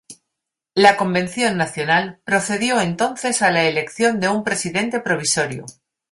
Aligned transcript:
La 0.73 0.97
Convención 0.97 1.57
Nacional 1.57 2.21
procedió 2.25 2.81
entonces 2.81 3.43
a 3.43 3.51
la 3.51 3.65
elección 3.65 4.19
de 4.19 4.29
un 4.29 4.43
Presidente 4.43 4.99
Provisorio. 4.99 5.67